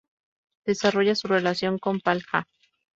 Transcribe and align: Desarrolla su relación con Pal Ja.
Desarrolla 0.65 1.13
su 1.13 1.27
relación 1.27 1.77
con 1.77 1.99
Pal 1.99 2.23
Ja. 2.23 2.47